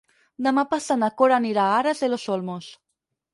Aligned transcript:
Demà 0.45 0.61
passat 0.71 0.99
na 1.01 1.09
Cora 1.21 1.35
anirà 1.43 1.67
a 1.67 1.77
Aras 1.83 2.03
de 2.07 2.11
los 2.11 2.25
Olmos. 2.39 2.73